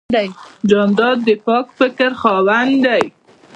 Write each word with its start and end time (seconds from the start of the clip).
جانداد 0.69 1.17
د 1.27 1.29
پاک 1.45 1.65
فکر 1.79 2.09
خاوند 2.21 2.73
دی. 2.85 3.03